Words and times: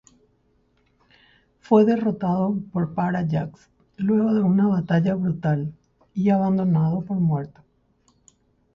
Fue 1.59 1.85
derrotado 1.85 2.57
por 2.73 2.95
Parallax 2.95 3.69
luego 3.97 4.33
de 4.33 4.41
una 4.41 4.65
batalla 4.65 5.13
brutal, 5.13 5.75
y 6.15 6.31
abandonado 6.31 7.01
por 7.05 7.17
muerto. 7.19 7.61